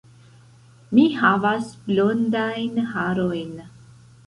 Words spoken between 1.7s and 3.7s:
blondajn harojn.